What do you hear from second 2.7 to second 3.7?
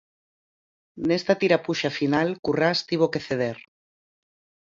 tivo que ceder.